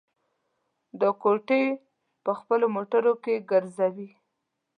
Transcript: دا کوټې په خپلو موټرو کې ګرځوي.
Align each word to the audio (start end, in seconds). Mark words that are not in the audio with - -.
دا 0.99 1.09
کوټې 1.21 1.63
په 2.23 2.31
خپلو 2.39 2.65
موټرو 2.75 3.13
کې 3.23 3.33
ګرځوي. 3.51 4.09